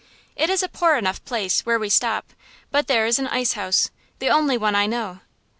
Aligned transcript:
It 0.35 0.49
is 0.49 0.63
a 0.63 0.67
poor 0.67 0.95
enough 0.97 1.23
place, 1.25 1.63
where 1.63 1.77
we 1.77 1.87
stop, 1.87 2.33
but 2.71 2.87
there 2.87 3.05
is 3.05 3.19
an 3.19 3.27
ice 3.27 3.53
house, 3.53 3.91
the 4.17 4.29
only 4.31 4.57
one 4.57 4.73
I 4.73 4.87
know. 4.87 5.19